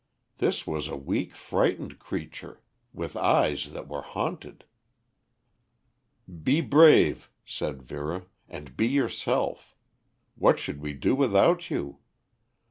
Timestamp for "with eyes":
2.91-3.71